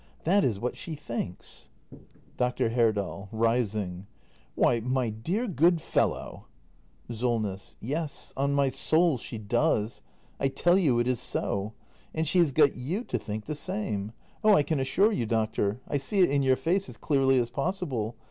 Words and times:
That 0.23 0.43
is 0.43 0.59
what 0.59 0.75
she 0.75 0.95
thinks. 0.95 1.69
Dr. 2.35 2.69
Herdal. 2.69 3.29
[Rising.] 3.31 4.07
Why, 4.55 4.79
my 4.79 5.11
dear 5.11 5.47
good 5.47 5.79
fellow! 5.79 6.47
SOLNESS. 7.11 7.75
Yes, 7.79 8.33
on 8.35 8.51
my 8.53 8.69
soul 8.69 9.19
she 9.19 9.37
does! 9.37 10.01
I 10.39 10.47
tell 10.47 10.79
you 10.79 10.97
it 10.97 11.07
is 11.07 11.19
so. 11.19 11.73
And 12.15 12.27
she 12.27 12.39
has 12.39 12.51
got 12.51 12.73
you 12.73 13.03
to 13.03 13.19
think 13.19 13.45
the 13.45 13.53
same! 13.53 14.13
Oh, 14.43 14.55
I 14.55 14.63
can 14.63 14.79
assure 14.79 15.11
you, 15.11 15.27
doctor, 15.27 15.81
I 15.87 15.97
see 15.97 16.21
it 16.21 16.31
in 16.31 16.41
your 16.41 16.55
face 16.55 16.89
as 16.89 16.97
clearly 16.97 17.37
as 17.37 17.51
possible. 17.51 18.15